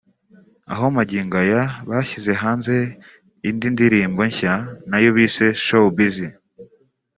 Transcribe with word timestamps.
aho 0.73 0.85
magingo 0.97 1.35
aya 1.43 1.63
bashyize 1.89 2.31
hanze 2.41 2.73
indi 3.49 3.67
ndirimbo 3.75 4.21
nshya 4.29 4.55
nayo 4.89 5.09
bise 5.17 5.47
‘Showbiz’ 5.65 6.17